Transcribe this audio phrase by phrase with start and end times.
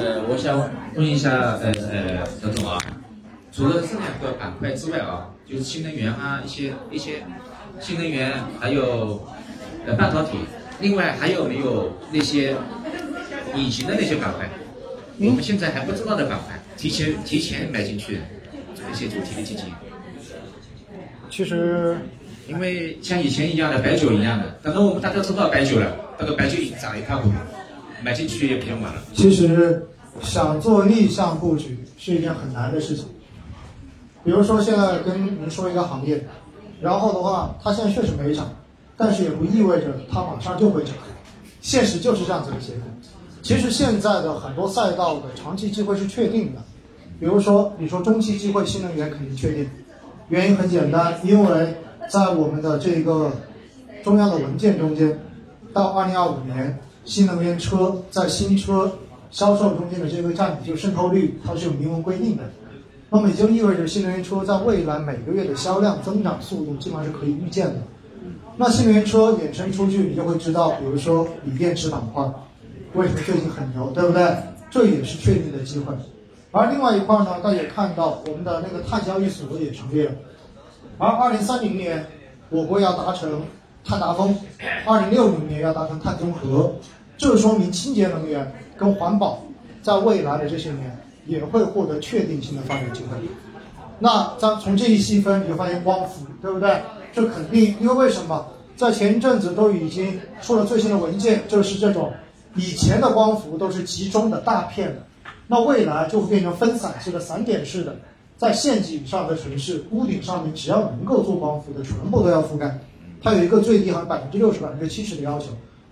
[0.00, 0.58] 呃，我想
[0.94, 2.78] 问一下，呃呃，何总啊，
[3.52, 7.22] 除了这两个板块之外啊，就是新能源啊，一些一些
[7.80, 9.22] 新能源，还有
[9.86, 10.38] 呃半导体，
[10.80, 12.56] 另外还有没有那些
[13.54, 14.48] 隐形的那些板块？
[15.18, 18.20] 我们现在还不知道的板块，提前提前买进去的
[18.74, 19.66] 这些主题的基金。
[21.28, 21.98] 其实，
[22.48, 27.34] 因为像以前一样的白酒一样的，反正我们大家知道白酒了，那个白酒涨一塌糊涂，
[28.02, 29.02] 买进去也比较晚了。
[29.12, 29.86] 其实
[30.22, 33.06] 想做逆向布局是一件很难的事情。
[34.24, 36.26] 比如说现在跟您说一个行业，
[36.80, 38.48] 然后的话，它现在确实没涨，
[38.96, 40.94] 但是也不意味着它马上就会涨，
[41.60, 42.82] 现实就是这样子的结果。
[43.42, 46.60] 其实现在的很多赛道的长期机会是确定的，
[47.18, 49.66] 比如说你说中期机会，新能源肯定确定，
[50.28, 51.74] 原因很简单，因为
[52.10, 53.32] 在我们的这个
[54.04, 55.18] 中央的文件中间，
[55.72, 58.92] 到二零二五年，新能源车在新车
[59.30, 62.44] 销售中间的这个占比，就渗透率，它是有明文规定的。
[63.10, 67.74] 那么也就意味着新能源车在未来每个月的销量增长速度基本上是可以预见的。
[68.56, 72.24] 那新能源车衍生出去，你就会知道，比如说锂电池板块。
[72.94, 74.36] 为什么最近很牛，对不对？
[74.68, 75.94] 这也是确定的机会。
[76.50, 80.12] 而另外一块呢，大家也看到我们的那个碳交易所也成立了。
[80.98, 82.04] 而二零三零年，
[82.48, 83.42] 我国要达成
[83.84, 84.36] 碳达峰，
[84.84, 86.72] 二零六零年要达成碳中和，
[87.20, 89.44] 这说明清洁能源跟环保
[89.82, 93.18] 在未来的这些年也会获得确定性的发展机会。
[93.98, 96.80] 那咱从这一细分，你就发现光伏，对不对？
[97.12, 98.46] 这肯定，因为为什么？
[98.74, 102.10] 在前一阵子都已经出了最新的文件，就是这种。
[102.56, 105.06] 以前的光伏都是集中的大片的，
[105.46, 107.94] 那未来就会变成分散式的、散点式的，
[108.38, 112.78] 在县级以上的城市屋顶上面，只要能够做光伏的，全部都要覆盖。
[113.22, 115.48] 它有一个最低好像百分之六十、百分之七十的要求，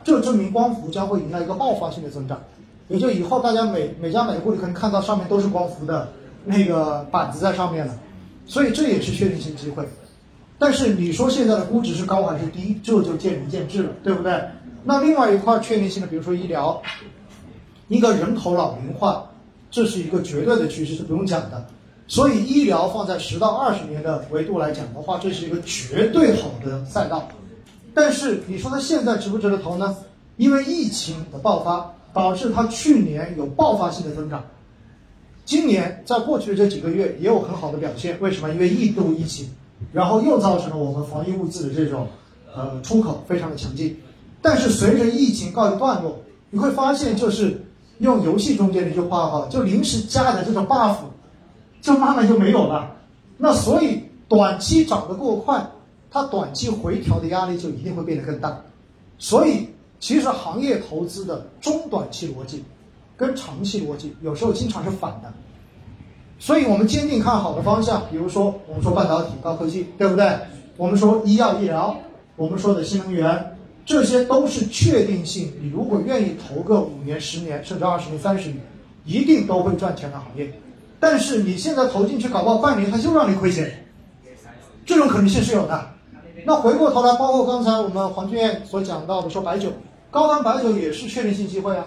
[0.09, 2.41] 这证明光伏将会迎来一个爆发性的增长。
[2.89, 6.09] 也就以后大家每每家每户里可能看到上面都是光伏的
[6.47, 7.95] 那个板子在上面了，
[8.47, 9.87] 所以这也是确定性机会。
[10.59, 14.43] 但是你说现在的估值是高还是低，这就见仁见智了，对不对？
[14.85, 16.81] 那另外一块确定性的，比如说医疗，
[17.89, 19.31] 一个人口老龄化，
[19.71, 21.67] 这是一个绝对的趋势，是不用讲的。
[22.07, 27.29] 所以医疗放在十到二十年的维度来讲的话，这是一个绝对好的赛道。
[27.99, 29.97] 但是你说它现在值不值得投呢？
[30.37, 34.45] 因为疫情的爆发导致它去年有爆发性的增长，
[35.45, 38.17] 今年在过去的这几个月也有很好的表现。
[38.21, 38.51] 为什么？
[38.51, 39.51] 因为一度疫情，
[39.93, 42.07] 然后又造成了我们防疫物资的这种
[42.55, 43.97] 呃出口非常的强劲。
[44.41, 46.21] 但是随着疫情告一段落，
[46.51, 47.61] 你会发现，就是
[47.99, 50.99] 用游戏中间的一句话哈，就临时加的这种 buff，
[51.83, 52.95] 就慢慢就没有了。
[53.39, 55.69] 那所以短期涨得过快，
[56.11, 58.61] 它短期回调的压力就一定会变得更大。
[59.19, 59.69] 所以
[60.01, 62.65] 其实行业投资的中短期逻辑，
[63.17, 65.33] 跟长期逻辑有时候经常是反的。
[66.39, 70.39] 所以我们坚定看好的方向，比如说我们说半导体、高科技，对不对？
[70.77, 71.97] 我们说医药医疗，
[72.37, 73.55] 我们说的新能源。
[73.85, 78.61] 这些都是确定性，你如果愿意投个五年、十年，甚至二十年、三十年，
[79.07, 80.53] 一定都会赚钱的行业。
[81.01, 83.87] 但是你现在投进去，搞不好半年它就让你亏钱，
[84.85, 85.89] 这种可能性是有的。
[86.45, 89.71] 那回过头来，包括刚才我们黄俊彦所讲到的，说白酒、
[90.11, 91.85] 高端白酒也是确定性机会啊，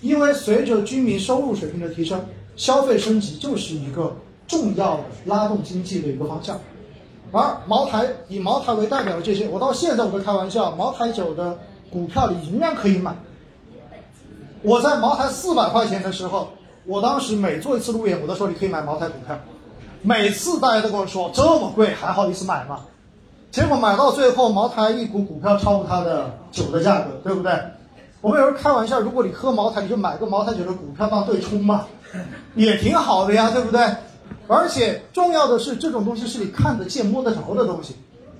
[0.00, 2.24] 因为随着居民收入水平的提升，
[2.56, 4.14] 消费升级就是一个
[4.46, 6.58] 重要的拉动经济的一个方向。
[7.30, 11.58] 而茅台以茅台为代表的这些，我到现在我都开玩笑，茅台酒的
[11.90, 13.14] 股票里仍然可以买。
[14.62, 16.48] 我在茅台四百块钱的时候，
[16.86, 19.38] 我当时每做一次路演，我都说你可以买茅台股票。
[20.00, 22.80] 每次大家都跟我说这么贵，还好意思买吗？
[23.50, 27.52] 结果买到最后，茅台一股股票超过它的酒的价格，对不对？
[28.20, 31.86] 我们有人开玩笑，如果你喝茅台，你就买个茅台酒的股票当对冲嘛，
[32.54, 33.80] 也挺好的呀，对不对？
[34.46, 37.94] 而且重要的是，这种东西是你看得见、摸得着的东西。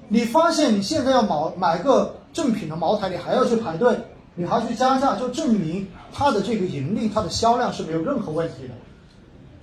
[0.08, 3.96] 你发现你现在要买买个正品的茅台，你还要去排队，
[4.34, 8.74] 你还要去加价，就证明它的这个盈利、它的销量是没有任何问题的。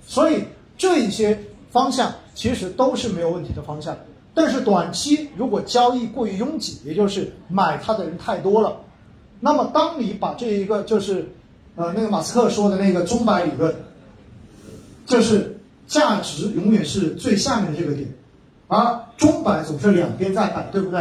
[0.06, 0.44] 所以
[0.78, 1.38] 这一些
[1.70, 3.96] 方向其实都是没有问题的方向。
[4.36, 8.76] 但是短期如果交易过于拥挤，也就是买它的人太多了，
[9.40, 11.26] 那么当你把这一个就是
[11.74, 13.74] 呃那个马斯克说的那个钟摆理论，
[15.04, 15.54] 就是。
[15.88, 18.08] 价值永远是最下面这个点，
[18.66, 21.00] 而钟摆总是两边在摆，对不对？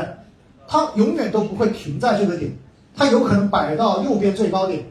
[0.68, 2.56] 它永远都不会停在这个点，
[2.96, 4.86] 它有可能摆到右边最高点，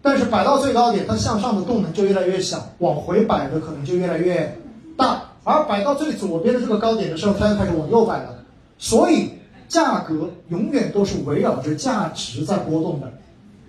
[0.00, 4.56] 但是摆到最高点，它向上的动能就越来越小，往回摆的可能就越来越
[4.96, 8.38] 大，而摆到最左边的这个高点的时候，它又开始往右摆了。
[8.78, 9.30] 所以
[9.68, 13.12] 价格永远都是围绕着价值在波动的，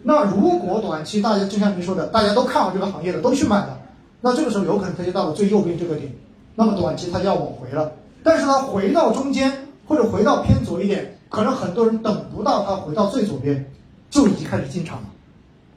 [0.01, 3.79] 那如果短期大家就像您说的，大家都看好这个行业的，都去买了，
[4.21, 6.11] 那这个时候有可能它就到了最右边这个点，
[6.55, 7.91] 那么短期它就要往回了。
[8.23, 13.71] 但是它回到中间或者回到偏左一点，可能很多人等不到它回到最左边，
[14.09, 15.07] 就已经开始进场了。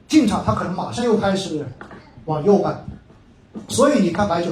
[0.07, 1.65] 进场它可能马上又开始
[2.25, 2.75] 往右摆。
[3.67, 4.51] 所以你看白酒，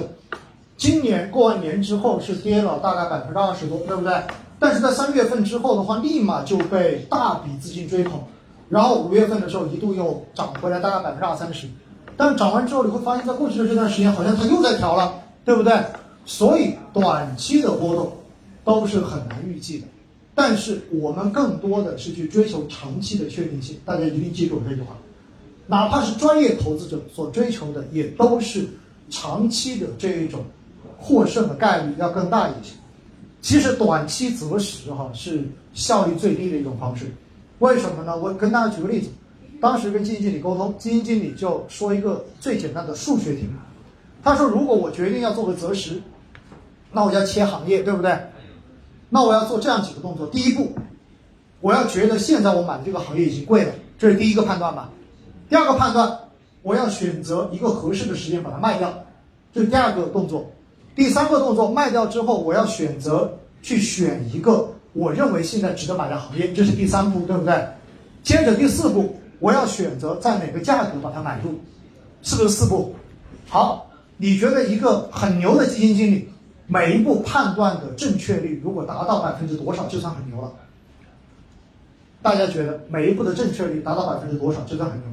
[0.77, 4.13] 今年过完年之后是跌了大概百分之二十多，对不对？
[4.60, 8.19] 但是在三月份之后的话，立马就被大笔资金追捧，
[8.69, 11.68] 然后五月份的时候一度又涨回来大概百分之二三十，
[12.18, 15.13] 但涨完之后你会发现在过去的这段时间好像它又在调了，
[15.44, 15.74] 对不对？
[16.25, 18.12] 所以短期的波动
[18.63, 19.86] 都是很难预计的，
[20.33, 24.98] 但是我们更多的是去追求长期的确定性，大家一定记住这句话，
[25.68, 28.68] 哪怕是专业投资者所追求的也都是
[29.10, 30.42] 长期的这一种
[30.97, 32.74] 获胜的概率要更大一些。
[33.42, 37.06] 其实短期择时哈是效率最低的一种方式，
[37.59, 38.18] 为什么呢？
[38.18, 39.09] 我跟大家举个例子，
[39.62, 43.47] 当时跟基金经理沟通，基金经理就说一个最简单的数学题，
[44.24, 46.01] 他说如果我决定要做个择时，
[46.92, 48.18] 那我就要切行业，对不对？
[49.09, 50.71] 那我要做这样几个动作，第一步，
[51.62, 54.89] 我要觉得现在我买的这个行业已经贵了，这是第一个判断吧。
[55.48, 56.19] 第二个判断，
[56.63, 58.91] 我要选择一个合适的时间把它卖掉，
[59.53, 60.50] 这是第二个动作。
[60.95, 67.68] 第三个动作卖掉之后，我要选择去选一个我认为现在值得买的行业，这是第三步，对不对？
[68.24, 71.59] 接着第四步，我要选择在哪个价格把它买入，
[72.24, 72.95] 是不是四步？
[73.47, 76.30] 好，你觉得一个很牛的基金经理，
[76.65, 80.51] 每一步判断的正确率如果达到百分之多少，就算很牛了？
[82.21, 85.09] 大家觉得每一步的正确率达到百分之多少，就算很牛？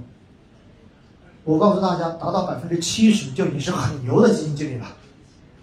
[1.45, 4.87] 我告诉大家，达到百分之七十就已经是很牛的基金经理了。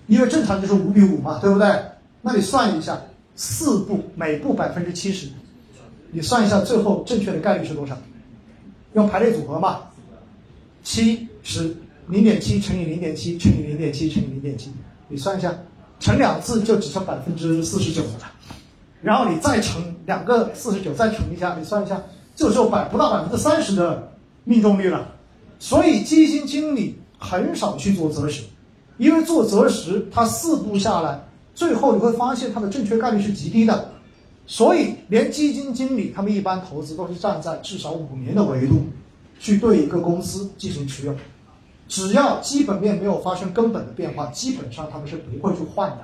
[0.10, 1.68] 因为正常就是五比五嘛，对不对？
[2.22, 3.00] 那你算一下，
[3.36, 5.28] 四步每步百分之七十，
[6.12, 7.96] 你算一下最后正确的概率是多少？
[8.94, 9.82] 用排列组合嘛，
[10.84, 11.76] 七十
[12.08, 14.72] 零点七乘以零点七乘以零点七乘以零点七，
[15.10, 15.54] 你算一下，
[16.00, 18.32] 乘两次就只剩百分之四十九了，
[19.04, 22.02] 然后你再乘两个四十九再乘一下，你算一下，
[22.36, 24.12] 就只有百不到百分之三十的
[24.44, 25.08] 命中率了。
[25.60, 28.44] 所以基金经理很少去做择时。
[29.00, 31.24] 因为做择时，它四步下来，
[31.56, 33.92] 最后你会发现它的正确概率是极低的，
[34.46, 38.76] 所以连基金经理他们一般投资都是站在至少五年的维度
[39.40, 41.16] 去对一个公司进行持有，
[41.88, 46.00] 只要基本面没有发生根本的变化，基本上他们是不会去换的，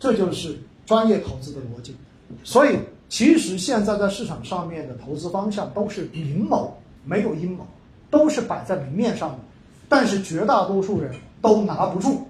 [0.00, 1.94] 这就是专业投资的逻辑。
[2.42, 2.78] 所以
[3.10, 6.74] 其实现在在市场上面的投资方向都是明谋，
[7.04, 7.66] 没有阴谋，
[8.10, 9.38] 都是摆在明面上的，
[9.86, 11.14] 但是绝大多数人。
[11.46, 12.26] 都拿不住，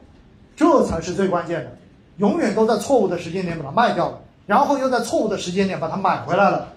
[0.55, 1.77] 这才是最关键的。
[2.19, 6.69] 永远都在错误的时间点把它卖掉了，然后又在错误的时间点把它买回来了。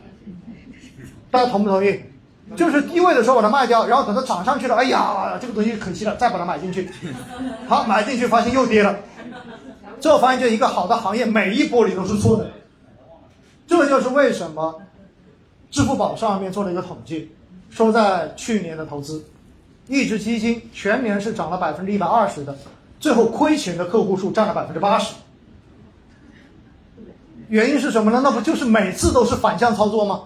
[1.31, 1.99] 大家同不同意？
[2.55, 6.89] 就是低位的时候把它卖掉，然后等它涨上去了，哎呀，这个东西可惜了，再把它买进去。
[7.67, 8.97] 好，买进去发现又跌了，
[9.99, 12.49] 最后发现就一个好的行业每一波里都是错的。
[13.67, 14.81] 这就是为什么
[15.69, 17.31] 支付宝上面做了一个统计，
[17.69, 19.23] 说在去年的投资。
[19.89, 22.55] 一只基金全年是涨了百分之一百二十的，
[22.99, 25.15] 最后亏钱的客户数占了百分之八十。
[27.47, 28.21] 原因是什么呢？
[28.23, 30.25] 那不就是每次都是反向操作吗？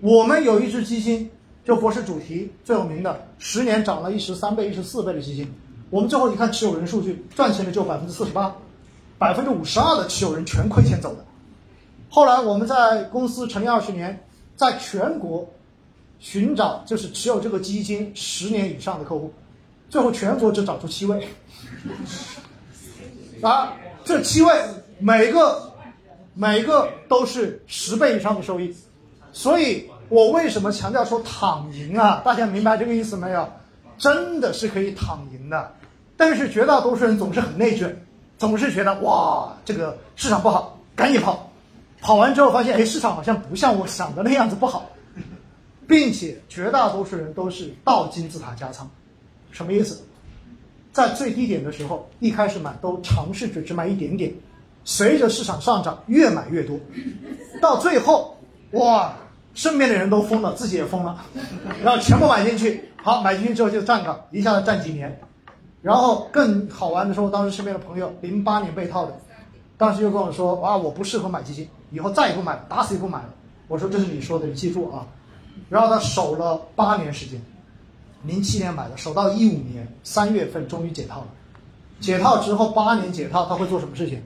[0.00, 1.30] 我们有一只基金，
[1.64, 5.48] 就博士主题最有名的，十年涨了一十三倍、一十四倍的基金，
[5.88, 8.52] 我们最后一看持有人数据，赚钱的只有百分之四十八，
[9.16, 11.24] 百分之五十二的持有人全亏钱走的。
[12.08, 15.48] 后来我们在公司成立二十年，在全国。
[16.18, 19.32] 寻找就是持有这个基金十年以上的客户，
[19.88, 21.28] 最后全国只找出七位，
[23.42, 23.72] 啊，
[24.04, 24.52] 这七位
[24.98, 25.72] 每个
[26.34, 28.74] 每个都是十倍以上的收益，
[29.32, 32.22] 所以我为什么强调说躺赢啊？
[32.24, 33.48] 大家明白这个意思没有？
[33.98, 35.74] 真的是可以躺赢的，
[36.16, 38.04] 但是绝大多数人总是很内卷，
[38.36, 41.50] 总是觉得哇，这个市场不好，赶紧跑，
[42.00, 44.90] 跑完之后发现，哎，市场好像不像我想的那样子不好。
[45.86, 48.88] 并且绝大多数人都是倒金字塔加仓，
[49.50, 50.02] 什么意思？
[50.92, 54.32] 在最低点的时候，一开始买都尝试着只买一点点，
[54.84, 56.78] 随着市场上涨越买越多，
[57.60, 58.36] 到最后，
[58.70, 59.14] 哇，
[59.54, 61.22] 身边的人都疯了，自己也疯了，
[61.84, 62.82] 然后全部买进去。
[63.02, 65.20] 好，买进去之后就站岗，一下子站几年。
[65.82, 69.16] 然后更好玩的时候，当时身边的朋友零八年被套的，
[69.76, 73.28] 当时就跟我说：“啊，我不适合买基金，以后再也不买了，打死也不买了。”
[73.68, 75.06] 我说：“这是你说的，你记住啊。”
[75.68, 77.40] 然后他守了八年时间，
[78.24, 81.26] 零七年买的，守到一五年三月份终于解套了。
[82.00, 84.20] 解套之后八年解套，他会做什么事情？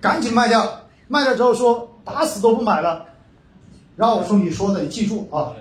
[0.00, 3.06] 赶紧卖掉，卖掉之后说打死都不买了。
[3.96, 5.52] 然后我说你说的，你记住啊，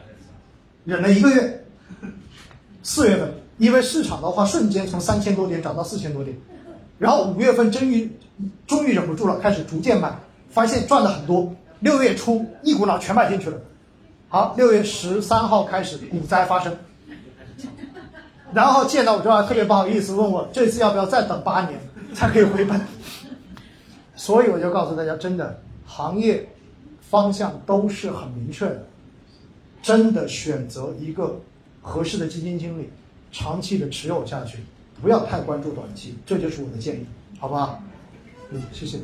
[0.84, 1.66] 忍了一个月，
[2.84, 6.36] 四月份，因为市场的话瞬间从三千多点涨到四千多点，
[6.98, 8.10] 然后五月份终于
[8.68, 10.14] 终于忍不住了，开始逐渐买，
[10.50, 11.54] 发现赚的很多。
[11.80, 13.58] 六月初一股脑全买进去了，
[14.34, 16.74] 好，六月十三号开始股灾发生，
[18.54, 21.78] 然后见到我之后特别不好意思，问我这次要不要再等八年
[22.14, 22.80] 才可以回本。
[24.16, 26.48] 所以我就告诉大家，真的行业
[27.02, 28.88] 方向都是很明确的，
[29.82, 31.42] 真的选择一个
[31.82, 32.90] 合适的基金经理，
[33.34, 34.60] 长期的持有下去，
[35.02, 37.06] 不要太关注短期，这就是我的建议，
[37.38, 37.84] 好不好？
[38.52, 38.98] 嗯，谢谢。